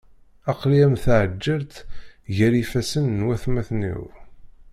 [0.51, 1.73] Aql-i am tɛelǧet
[2.35, 4.03] gar yifassen n watmaten-iw.